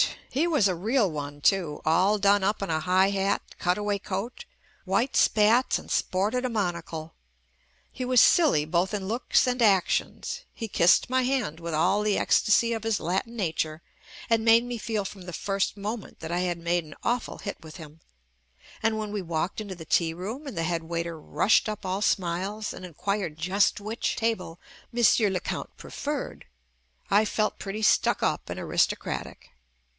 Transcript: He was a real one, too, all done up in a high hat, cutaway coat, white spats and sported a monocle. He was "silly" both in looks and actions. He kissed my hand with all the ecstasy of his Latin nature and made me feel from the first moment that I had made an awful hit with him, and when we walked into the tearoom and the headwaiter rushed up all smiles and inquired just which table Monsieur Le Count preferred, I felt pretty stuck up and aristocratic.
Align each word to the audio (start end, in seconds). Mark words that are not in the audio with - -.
He 0.31 0.47
was 0.47 0.67
a 0.67 0.73
real 0.75 1.11
one, 1.11 1.41
too, 1.41 1.81
all 1.85 2.17
done 2.17 2.41
up 2.43 2.61
in 2.63 2.69
a 2.71 2.79
high 2.79 3.11
hat, 3.11 3.43
cutaway 3.59 3.99
coat, 3.99 4.45
white 4.83 5.15
spats 5.15 5.77
and 5.77 5.91
sported 5.91 6.43
a 6.43 6.49
monocle. 6.49 7.13
He 7.91 8.03
was 8.05 8.19
"silly" 8.21 8.63
both 8.65 8.93
in 8.95 9.07
looks 9.07 9.45
and 9.45 9.61
actions. 9.61 10.39
He 10.53 10.67
kissed 10.67 11.09
my 11.09 11.21
hand 11.23 11.59
with 11.59 11.73
all 11.75 12.01
the 12.01 12.17
ecstasy 12.17 12.73
of 12.73 12.83
his 12.83 12.99
Latin 12.99 13.35
nature 13.35 13.83
and 14.27 14.43
made 14.45 14.63
me 14.63 14.79
feel 14.79 15.05
from 15.05 15.23
the 15.23 15.33
first 15.33 15.77
moment 15.77 16.21
that 16.21 16.31
I 16.31 16.39
had 16.39 16.57
made 16.57 16.85
an 16.85 16.95
awful 17.03 17.39
hit 17.39 17.57
with 17.61 17.75
him, 17.75 17.99
and 18.81 18.97
when 18.97 19.11
we 19.11 19.21
walked 19.21 19.61
into 19.61 19.75
the 19.75 19.85
tearoom 19.85 20.47
and 20.47 20.57
the 20.57 20.63
headwaiter 20.63 21.19
rushed 21.19 21.69
up 21.69 21.85
all 21.85 22.01
smiles 22.01 22.73
and 22.73 22.85
inquired 22.85 23.37
just 23.37 23.79
which 23.79 24.15
table 24.15 24.59
Monsieur 24.91 25.29
Le 25.29 25.41
Count 25.41 25.69
preferred, 25.77 26.45
I 27.11 27.23
felt 27.25 27.59
pretty 27.59 27.83
stuck 27.83 28.23
up 28.23 28.49
and 28.49 28.59
aristocratic. 28.59 29.49